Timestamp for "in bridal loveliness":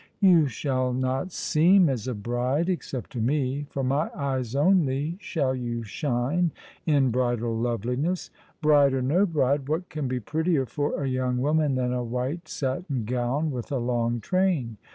6.87-8.31